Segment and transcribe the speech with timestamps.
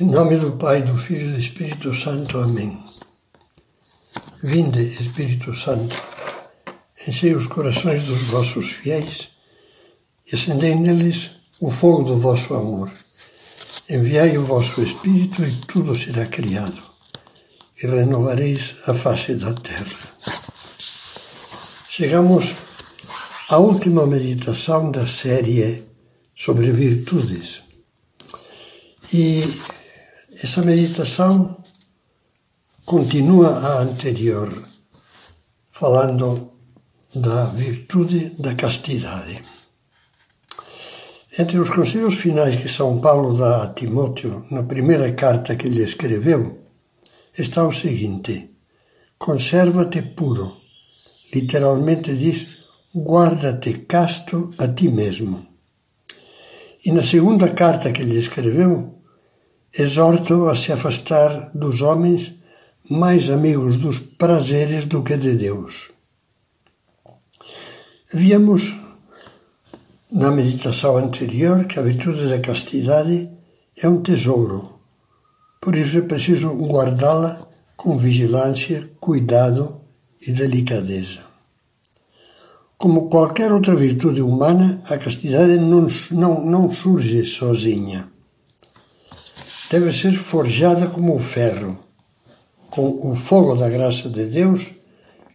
[0.00, 2.38] Em nome do Pai, do Filho e do Espírito Santo.
[2.38, 2.82] Amém.
[4.42, 5.94] Vinde, Espírito Santo,
[7.06, 9.28] enchei os corações dos vossos fiéis
[10.26, 11.30] e acendei neles
[11.60, 12.90] o fogo do vosso amor.
[13.88, 16.82] Enviai o vosso Espírito e tudo será criado,
[17.80, 19.86] e renovareis a face da terra.
[21.88, 22.46] Chegamos
[23.48, 25.84] à última meditação da série
[26.34, 27.62] sobre virtudes.
[29.12, 29.44] E
[30.42, 31.62] essa meditação
[32.84, 34.50] continua a anterior,
[35.70, 36.52] falando
[37.14, 39.42] da virtude da castidade.
[41.38, 45.82] Entre os conselhos finais que São Paulo dá a Timóteo, na primeira carta que lhe
[45.82, 46.58] escreveu,
[47.36, 48.50] está o seguinte:
[49.18, 50.56] conserva-te puro.
[51.32, 52.58] Literalmente diz:
[52.94, 55.46] guarda-te casto a ti mesmo.
[56.84, 59.03] E na segunda carta que lhe escreveu,
[59.76, 62.34] exorto a se afastar dos homens
[62.88, 65.90] mais amigos dos prazeres do que de Deus.
[68.12, 68.80] Víamos
[70.12, 73.28] na meditação anterior que a virtude da castidade
[73.76, 74.78] é um tesouro,
[75.60, 79.80] por isso é preciso guardá-la com vigilância, cuidado
[80.24, 81.22] e delicadeza.
[82.78, 88.13] Como qualquer outra virtude humana, a castidade não, não, não surge sozinha
[89.74, 91.76] deve ser forjada como o ferro,
[92.70, 94.70] com o fogo da graça de Deus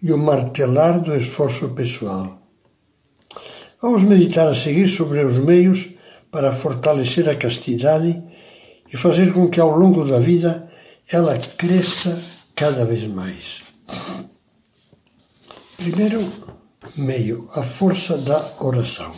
[0.02, 2.40] e o martelar do esforço pessoal.
[3.82, 5.90] Vamos meditar a seguir sobre os meios
[6.32, 8.24] para fortalecer a castidade
[8.94, 10.72] e fazer com que ao longo da vida
[11.12, 12.18] ela cresça
[12.56, 13.62] cada vez mais.
[15.76, 16.26] Primeiro
[16.96, 19.12] meio, a força da oração.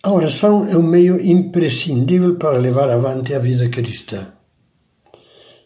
[0.00, 4.28] A oração é um meio imprescindível para levar avante a vida cristã.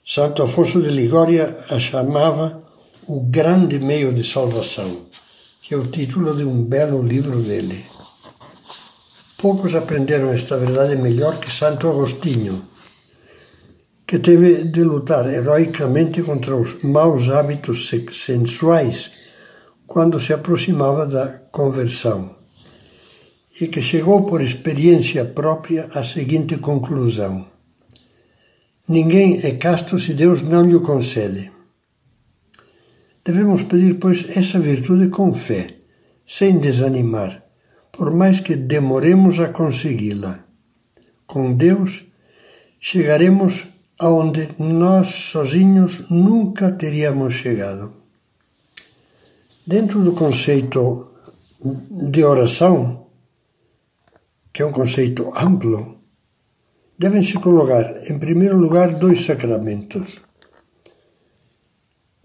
[0.06, 2.62] Santo Afonso de Ligória a chamava
[3.06, 5.02] o grande meio de salvação,
[5.60, 7.84] que é o título de um belo livro dele.
[9.36, 12.64] Poucos aprenderam esta verdade melhor que Santo Agostinho,
[14.06, 19.10] que teve de lutar heroicamente contra os maus hábitos sensuais
[19.86, 22.41] quando se aproximava da conversão
[23.60, 27.46] e que chegou por experiência própria à seguinte conclusão:
[28.88, 31.52] Ninguém é casto se Deus não lhe concede.
[33.24, 35.76] Devemos pedir, pois, essa virtude com fé,
[36.26, 37.44] sem desanimar,
[37.92, 40.44] por mais que demoremos a consegui-la.
[41.26, 42.04] Com Deus,
[42.80, 43.68] chegaremos
[44.00, 47.92] aonde nós sozinhos nunca teríamos chegado.
[49.64, 51.12] Dentro do conceito
[52.10, 53.06] de oração,
[54.52, 55.98] que é um conceito amplo,
[56.98, 60.20] devem-se colocar, em primeiro lugar, dois sacramentos: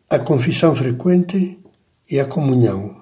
[0.10, 1.60] a confissão frequente
[2.10, 2.98] e a comunhão.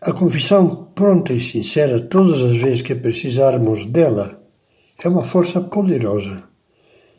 [0.00, 4.42] A confissão pronta e sincera, todas as vezes que precisarmos dela,
[5.02, 6.44] é uma força poderosa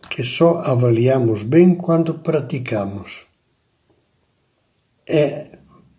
[0.09, 3.25] que só avaliamos bem quando praticamos.
[5.05, 5.47] É,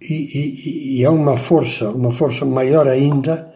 [0.00, 3.54] e, e, e é uma força, uma força maior ainda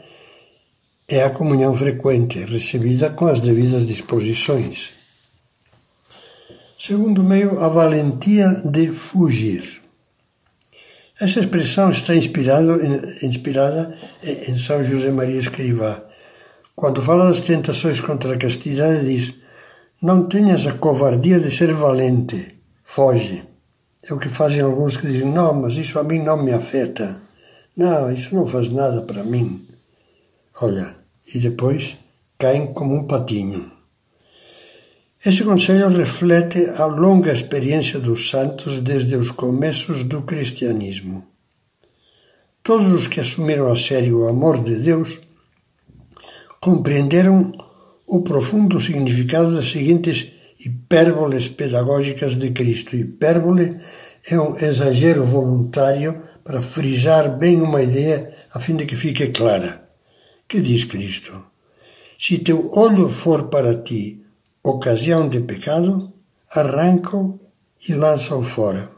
[1.15, 4.95] é a comunhão frequente, recebida com as devidas disposições.
[6.79, 9.83] Segundo meio, a valentia de fugir.
[11.21, 12.79] Essa expressão está inspirada
[14.23, 16.03] em São José Maria Escrivá.
[16.75, 19.35] Quando fala das tentações contra a castidade, diz:
[20.01, 23.45] Não tenhas a covardia de ser valente, foge.
[24.09, 27.19] É o que fazem alguns que dizem: Não, mas isso a mim não me afeta.
[27.77, 29.69] Não, isso não faz nada para mim.
[30.61, 31.02] Olha,
[31.35, 31.97] e depois
[32.39, 33.71] caem como um patinho.
[35.25, 41.25] Esse conselho reflete a longa experiência dos santos desde os começos do cristianismo.
[42.63, 45.21] Todos os que assumiram a sério o amor de Deus
[46.61, 47.53] compreenderam
[48.07, 52.97] o profundo significado das seguintes hipérboles pedagógicas de Cristo.
[52.97, 53.77] Hipérbole
[54.29, 59.82] é um exagero voluntário para frisar bem uma ideia a fim de que fique clara.
[60.53, 61.33] Que diz Cristo?
[62.19, 64.23] Se teu olho for para ti
[64.63, 66.13] ocasião de pecado,
[66.55, 67.41] arranca-o
[67.89, 68.93] e lança-o fora.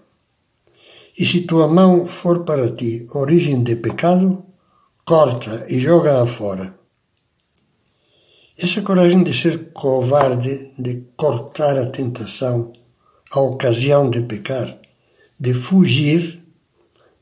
[1.16, 4.44] E se tua mão for para ti origem de pecado,
[5.04, 6.76] corta e joga-a fora.
[8.58, 12.72] Essa coragem de ser covarde, de cortar a tentação,
[13.30, 14.76] a ocasião de pecar,
[15.38, 16.42] de fugir,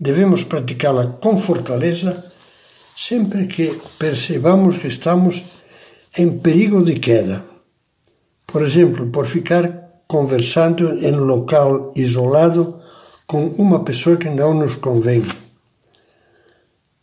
[0.00, 2.31] devemos praticá-la com fortaleza
[2.96, 5.42] sempre que percebamos que estamos
[6.16, 7.44] em perigo de queda.
[8.46, 12.78] Por exemplo, por ficar conversando em local isolado
[13.26, 15.24] com uma pessoa que não nos convém.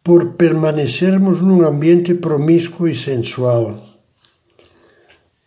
[0.04, 3.84] Por permanecermos num ambiente promíscuo e sensual.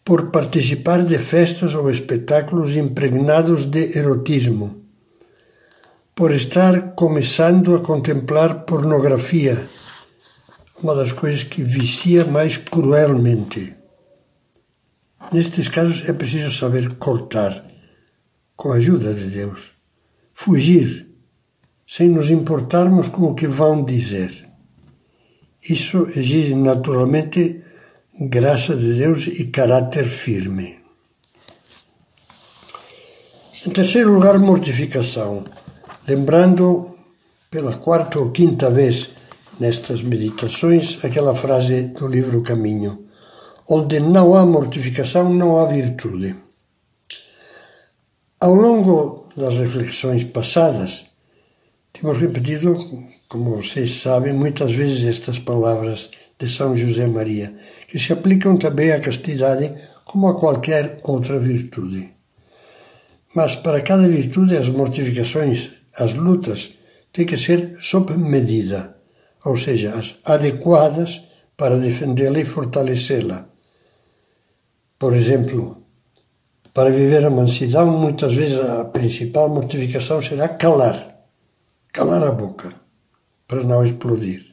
[0.05, 4.83] Por participar de festas ou espetáculos impregnados de erotismo
[6.15, 9.56] por estar começando a contemplar pornografia,
[10.82, 13.75] uma das coisas que vicia mais cruelmente.
[15.32, 17.64] Nestes casos é preciso saber cortar,
[18.56, 19.73] com a ajuda de Deus,
[20.34, 21.08] fugir,
[21.87, 24.49] sem nos importarmos com o que vão dizer.
[25.69, 27.62] Isso exige naturalmente
[28.20, 30.79] graça de Deus e caráter firme.
[33.64, 35.44] Em terceiro lugar, mortificação
[36.08, 36.90] lembrando
[37.49, 39.11] pela quarta ou quinta vez
[39.60, 43.06] nestas meditações aquela frase do livro Caminho:
[43.69, 46.34] onde não há mortificação, não há virtude.
[48.40, 51.06] Ao longo das reflexões passadas,
[51.93, 52.75] temos repetido,
[53.28, 57.55] como vocês sabem, muitas vezes estas palavras de São José Maria,
[57.87, 59.72] que se aplicam também à castidade
[60.05, 62.10] como a qualquer outra virtude.
[63.34, 66.72] Mas para cada virtude, as mortificações as lutas
[67.12, 68.96] têm que ser sob medida,
[69.44, 71.23] ou seja, as adequadas
[71.56, 73.47] para defendê-la e fortalecê-la.
[74.99, 75.83] Por exemplo,
[76.73, 81.27] para viver a mansidão, muitas vezes a principal mortificação será calar,
[81.93, 82.73] calar a boca,
[83.47, 84.47] para não explodir.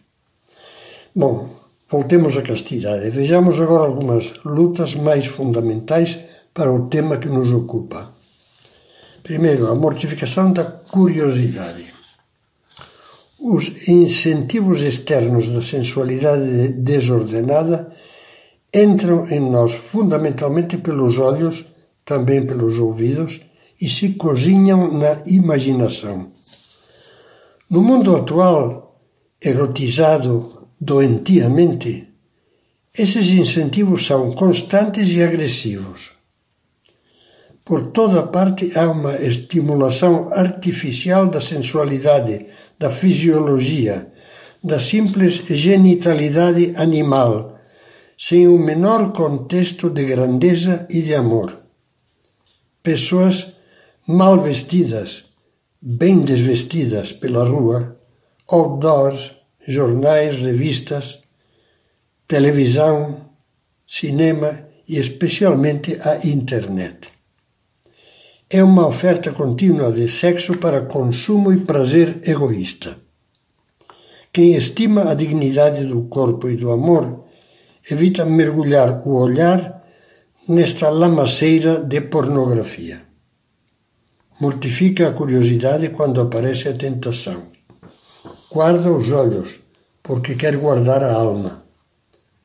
[1.15, 1.49] Bom,
[1.89, 3.09] voltemos à castidade.
[3.09, 6.19] Vejamos agora algumas lutas mais fundamentais
[6.53, 8.11] para o tema que nos ocupa.
[9.23, 11.98] Primeiro, a mortificação da curiosidade.
[13.41, 17.89] Os incentivos externos da sensualidade desordenada
[18.73, 21.65] entram em nós fundamentalmente pelos olhos,
[22.03, 23.39] também pelos ouvidos,
[23.81, 26.27] e se cozinham na imaginação.
[27.69, 28.99] No mundo atual,
[29.41, 32.09] erotizado doentiamente,
[32.97, 36.11] esses incentivos são constantes e agressivos.
[37.63, 42.47] Por toda parte há uma estimulação artificial da sensualidade,
[42.79, 44.07] da fisiologia,
[44.63, 47.59] da simples genitalidade animal,
[48.17, 51.57] sem o menor contexto de grandeza e de amor.
[52.81, 53.53] Pessoas
[54.07, 55.25] mal vestidas,
[55.81, 57.97] bem desvestidas pela rua,
[58.47, 59.31] outdoors,
[59.67, 61.19] jornais, revistas,
[62.27, 63.29] televisão,
[63.85, 67.18] cinema e especialmente a internet
[68.51, 72.97] é uma oferta contínua de sexo para consumo e prazer egoísta.
[74.33, 77.25] Quem estima a dignidade do corpo e do amor
[77.91, 79.83] evita mergulhar o olhar
[80.47, 83.03] nesta lamaceira de pornografia.
[84.41, 87.43] Mortifica a curiosidade quando aparece a tentação.
[88.51, 89.59] Guarda os olhos,
[90.01, 91.63] porque quer guardar a alma.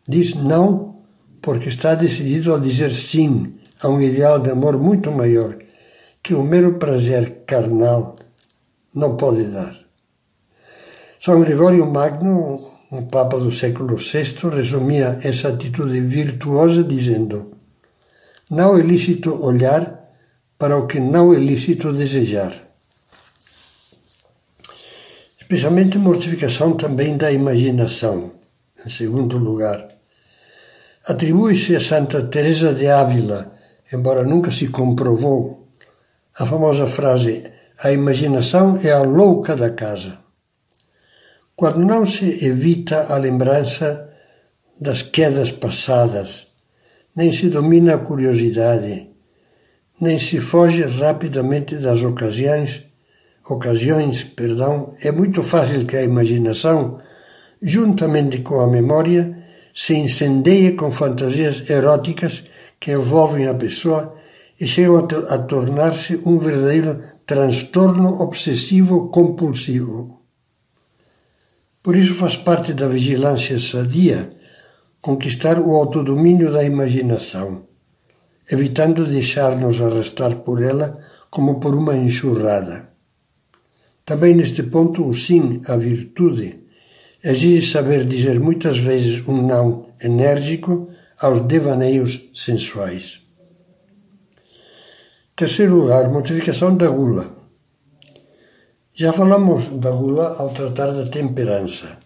[0.06, 0.98] Diz não,
[1.40, 5.63] porque está decidido a dizer sim a um ideal de amor muito maior
[6.24, 8.16] que o mero prazer carnal
[8.94, 9.76] não pode dar.
[11.20, 17.52] São Gregório Magno, um papa do século VI, resumia essa atitude virtuosa dizendo:
[18.50, 19.82] Não é lícito olhar
[20.56, 22.54] para o que não é lícito desejar.
[25.38, 28.32] Especialmente mortificação também da imaginação.
[28.84, 29.88] Em segundo lugar,
[31.06, 33.52] atribui-se a Santa Teresa de Ávila,
[33.92, 35.63] embora nunca se comprovou
[36.38, 37.44] a famosa frase
[37.82, 40.18] a imaginação é a louca da casa.
[41.56, 44.10] Quando não se evita a lembrança
[44.80, 46.48] das quedas passadas,
[47.16, 49.08] nem se domina a curiosidade,
[50.00, 52.84] nem se foge rapidamente das ocasiões,
[53.48, 56.98] ocasiões, perdão, é muito fácil que a imaginação,
[57.62, 59.38] juntamente com a memória,
[59.72, 62.44] se incendeie com fantasias eróticas
[62.80, 64.14] que envolvem a pessoa
[64.60, 70.22] e chegam a, a tornar-se um verdadeiro transtorno obsessivo compulsivo.
[71.82, 74.32] Por isso faz parte da vigilância sadia
[75.00, 77.66] conquistar o autodomínio da imaginação,
[78.50, 82.88] evitando deixar-nos arrastar por ela como por uma enxurrada.
[84.04, 86.64] Também neste ponto, o sim à virtude
[87.22, 93.20] exige saber dizer muitas vezes um não enérgico aos devaneios sensuais.
[95.36, 97.26] Terceiro lugar, mortificação da gula.
[98.92, 101.98] Já falamos da gula ao tratar da temperança.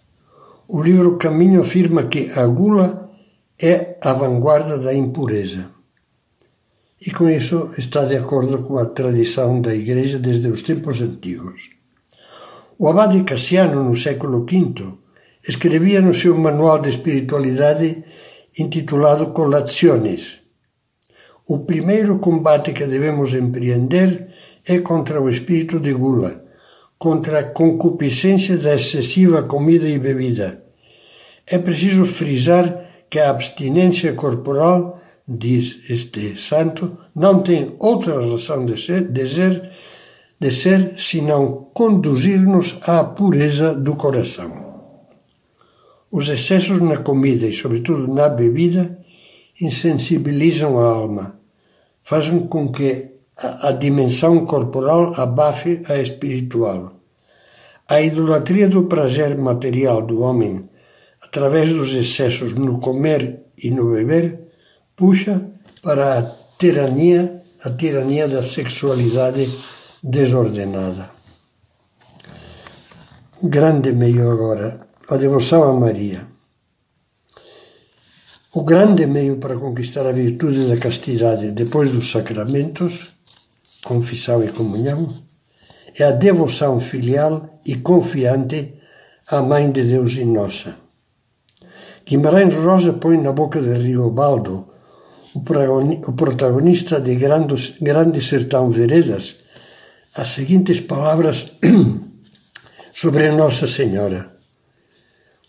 [0.67, 3.11] O livro Caminho afirma que a gula
[3.61, 5.69] é a vanguarda da impureza.
[7.07, 11.71] e com isso está de acordo com a tradição da Igreja desde os tempos antigos.
[12.79, 14.95] O abade Cassiano, no século V,
[15.47, 18.03] escrevia no seu manual de espiritualidade
[18.59, 20.48] intitulado Colaciones.
[21.51, 24.29] O primeiro combate que devemos empreender
[24.67, 26.45] é contra o espírito de gula,
[26.99, 30.63] contra a concupiscência da excessiva comida e bebida.
[31.47, 32.65] É preciso frisar
[33.09, 39.71] que a abstinência corporal, diz este santo, não tem outra razão de ser, de ser,
[40.39, 44.53] de ser senão conduzir-nos à pureza do coração.
[46.13, 48.99] Os excessos na comida e, sobretudo, na bebida
[49.61, 51.38] insensibilizam a alma,
[52.09, 52.91] fazem com que
[53.37, 56.81] a, dimensão corporal abafe a espiritual.
[57.87, 60.71] A idolatria do prazer material do homem,
[61.23, 63.23] através dos excessos no comer
[63.59, 64.41] e no beber,
[64.97, 65.35] puxa
[65.83, 66.23] para a
[66.59, 69.47] tirania, a tirania da sexualidade
[70.03, 71.11] desordenada.
[73.43, 76.38] Grande meio agora a devoção a Maria.
[78.55, 83.15] O grande meio para conquistar a virtude da castidade depois dos sacramentos,
[83.85, 85.07] confissão e comunhão,
[85.99, 88.73] é a devoção filial e confiante
[89.31, 90.77] à Mãe de Deus e nossa.
[92.07, 94.67] Guimarães Rosa põe na boca de Riobaldo,
[95.35, 99.37] o protagonista de Grande Sertão Veredas,
[100.17, 101.53] as seguintes palavras
[102.95, 104.38] sobre Nossa Senhora.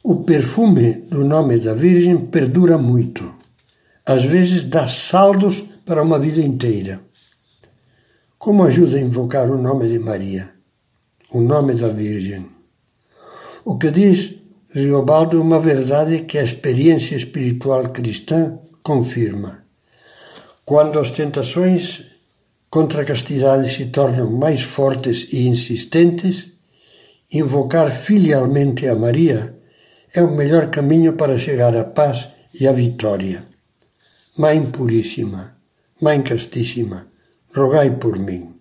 [0.01, 3.36] O perfume do nome da Virgem perdura muito.
[4.06, 7.01] Às vezes dá saldos para uma vida inteira.
[8.38, 10.51] Como ajuda a invocar o nome de Maria,
[11.29, 12.48] o nome da Virgem?
[13.65, 14.36] O que diz
[14.74, 19.65] Riobaldo é uma verdade que a experiência espiritual cristã confirma.
[20.63, 22.06] Quando as tentações
[22.70, 26.53] contra a castidade se tornam mais fortes e insistentes,
[27.29, 29.58] invocar filialmente a Maria
[30.13, 32.27] é o melhor caminho para chegar à paz
[32.59, 33.43] e à vitória.
[34.37, 35.55] Mãe Puríssima,
[36.01, 37.07] Mãe Castíssima,
[37.53, 38.55] rogai por mim.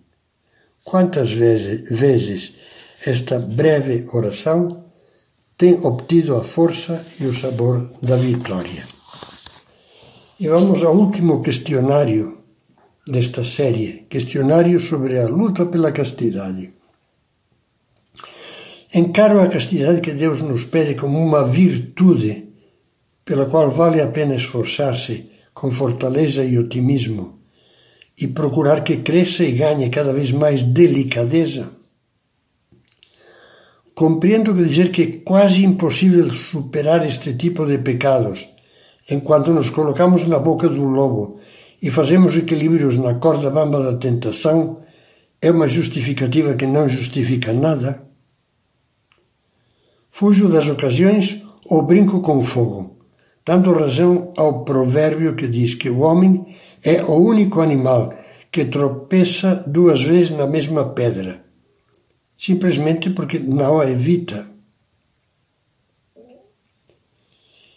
[0.83, 2.53] Quantas vezes, vezes
[3.05, 4.85] esta breve oração
[5.57, 8.83] tem obtido a força e o sabor da vitória.
[10.39, 12.39] E vamos ao último questionário
[13.07, 16.78] desta série, questionário sobre a luta pela castidade.
[18.93, 22.49] Encaro a castidade que Deus nos pede como uma virtude
[23.23, 27.39] pela qual vale a pena esforçar-se com fortaleza e otimismo
[28.17, 31.69] e procurar que cresça e ganhe cada vez mais delicadeza.
[33.93, 38.49] Compreendo que dizer que é quase impossível superar este tipo de pecados
[39.11, 41.39] enquanto nos colocamos na boca do lobo
[41.81, 44.79] e fazemos equilíbrios na corda bamba da tentação
[45.41, 48.08] é uma justificativa que não justifica nada.
[50.19, 52.97] Fujo das ocasiões ou brinco com o fogo,
[53.45, 56.45] dando razão ao provérbio que diz que o homem
[56.83, 58.13] é o único animal
[58.51, 61.41] que tropeça duas vezes na mesma pedra,
[62.37, 64.45] simplesmente porque não a evita.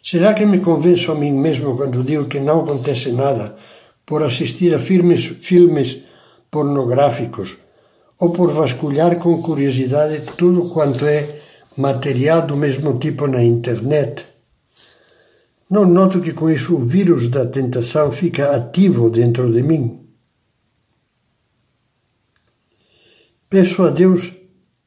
[0.02, 3.56] Será que me convenço a mim mesmo quando digo que não acontece nada
[4.04, 5.99] por assistir a filmes, filmes
[6.50, 7.56] pornográficos
[8.18, 11.41] ou por vasculhar com curiosidade tudo quanto é
[11.76, 14.26] material do mesmo tipo na internet.
[15.70, 20.06] Não noto que com isso o vírus da tentação fica ativo dentro de mim.
[23.48, 24.32] Peço a Deus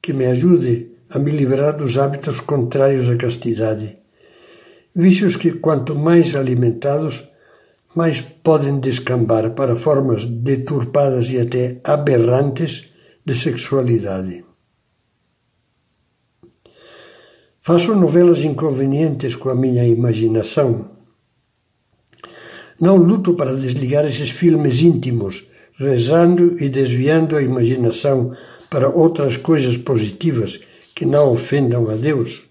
[0.01, 3.97] que me ajude a me livrar dos hábitos contrários à castidade,
[4.95, 7.27] vícios que, quanto mais alimentados,
[7.95, 12.85] mais podem descambar para formas deturpadas e até aberrantes
[13.25, 14.43] de sexualidade.
[17.65, 20.88] Faço novelas inconvenientes com a minha imaginação.
[22.79, 28.31] Não luto para desligar esses filmes íntimos, rezando e desviando a imaginação
[28.69, 30.60] para outras coisas positivas
[30.93, 32.43] que não ofendam a Deus.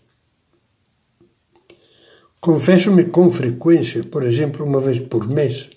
[2.40, 5.71] Confesso-me com frequência, por exemplo, uma vez por mês,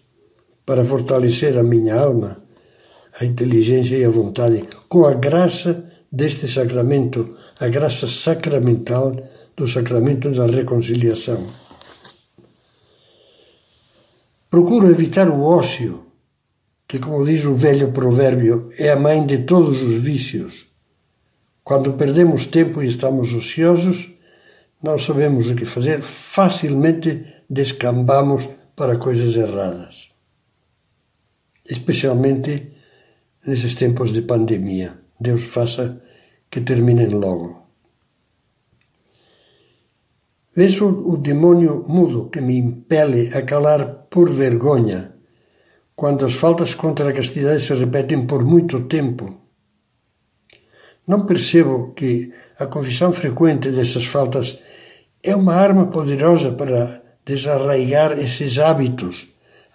[0.65, 2.37] para fortalecer a minha alma,
[3.21, 9.15] a inteligência e a vontade, com a graça deste sacramento, a graça sacramental
[9.55, 11.45] do sacramento da reconciliação.
[14.49, 16.05] Procuro evitar o ócio,
[16.87, 20.67] que, como diz o velho provérbio, é a mãe de todos os vícios.
[21.63, 24.09] Quando perdemos tempo e estamos ociosos,
[24.81, 30.07] não sabemos o que fazer, facilmente descambamos para coisas erradas.
[31.69, 32.71] especialmente
[33.45, 35.06] nesses tempos de pandemia.
[35.19, 36.01] Deus faça
[36.49, 37.67] que terminem logo.
[40.55, 45.13] Vejo o demônio mudo que me impele a calar por vergonha,
[45.95, 49.41] quando as faltas contra a castidade se repetem por muito tempo.
[51.07, 54.59] Não percebo que a confissão frequente dessas faltas
[55.21, 59.27] é uma arma poderosa para desarraigar esses hábitos,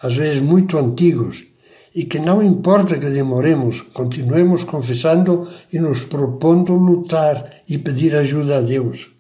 [0.03, 1.47] às vezes muito antigos,
[1.95, 8.59] e que não importa que demoremos, continuemos confessando e nos propondo lutar e pedir ajuda
[8.59, 9.11] a Deus.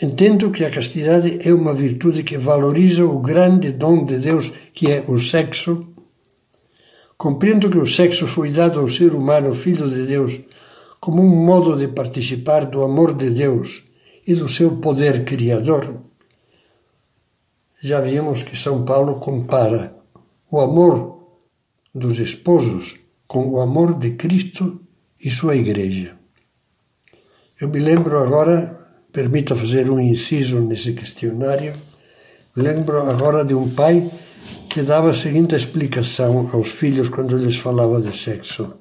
[0.00, 4.90] Entendo que a castidade é uma virtude que valoriza o grande dom de Deus que
[4.90, 5.88] é o sexo.
[7.18, 10.40] Compreendo que o sexo foi dado ao ser humano, filho de Deus,
[10.98, 13.84] como um modo de participar do amor de Deus
[14.26, 16.00] e do seu poder criador.
[17.82, 20.01] Já vimos que São Paulo compara
[20.52, 21.40] o amor
[21.94, 24.82] dos esposos com o amor de Cristo
[25.18, 26.14] e sua Igreja.
[27.58, 28.78] Eu me lembro agora,
[29.10, 31.72] permita fazer um inciso nesse questionário,
[32.54, 34.10] lembro agora de um pai
[34.68, 38.74] que dava a seguinte explicação aos filhos quando lhes falava de sexo.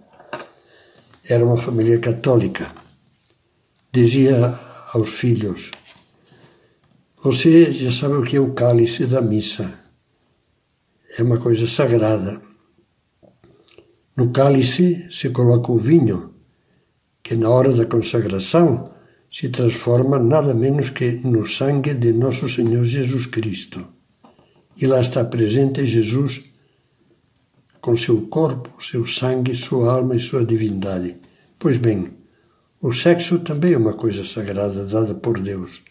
[1.30, 2.70] Era uma família católica.
[3.94, 4.60] Dizia
[4.94, 5.72] aos filhos:
[7.24, 9.81] Você já sabe o que é o cálice da missa.
[11.18, 12.42] É uma coisa sagrada.
[14.16, 16.34] No cálice se coloca o vinho,
[17.22, 18.90] que na hora da consagração
[19.32, 23.86] se transforma nada menos que no sangue de nosso Senhor Jesus Cristo.
[24.82, 26.44] E lá está presente Jesus
[27.82, 31.16] com seu corpo, seu sangue, sua alma e sua divindade.
[31.60, 32.12] Pois bem,
[32.82, 35.82] o sexo também é uma coisa sagrada dada por Deus,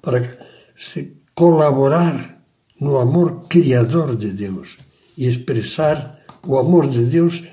[0.00, 0.38] para
[0.76, 2.39] se colaborar
[2.80, 4.78] no amor criador de Deus
[5.16, 7.44] e expressar o amor de Deus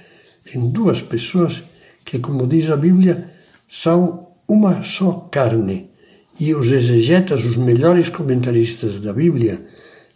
[0.55, 1.61] em duas pessoas
[2.05, 3.29] que, como diz a Bíblia,
[3.67, 5.89] são uma só carne.
[6.39, 9.65] E os exegetas, os melhores comentaristas da Bíblia,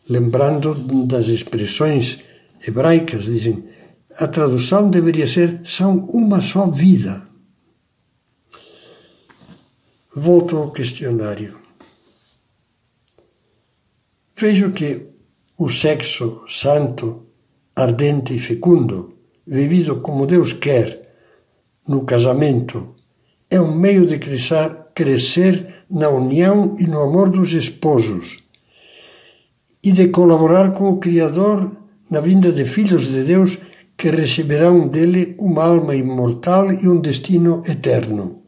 [0.09, 0.73] lembrando
[1.05, 2.19] das expressões
[2.65, 3.63] hebraicas, dizem
[4.17, 7.27] a tradução deveria ser são uma só vida.
[10.15, 11.60] Volto ao questionário.
[14.41, 14.89] Vejo que
[15.59, 17.27] o sexo santo,
[17.75, 19.13] ardente e fecundo,
[19.45, 20.87] vivido como Deus quer
[21.87, 22.95] no casamento,
[23.51, 24.17] é um meio de
[24.95, 28.41] crescer na união e no amor dos esposos
[29.83, 31.71] e de colaborar com o Criador
[32.09, 33.59] na vinda de filhos de Deus
[33.95, 38.40] que receberão dele uma alma imortal e um destino eterno.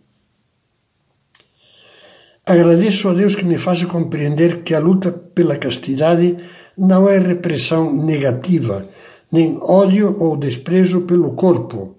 [2.45, 6.37] Agradeço a Deus que me faça compreender que a luta pela castidade
[6.77, 8.85] não é repressão negativa,
[9.31, 11.95] nem ódio ou desprezo pelo corpo,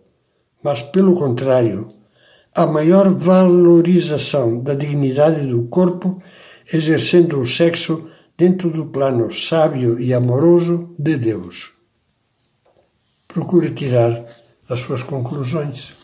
[0.63, 1.95] mas pelo contrário,
[2.55, 6.23] a maior valorização da dignidade do corpo,
[6.71, 11.73] exercendo o sexo dentro do plano sábio e amoroso de Deus.
[13.29, 14.25] Procure tirar
[14.69, 16.04] as suas conclusões.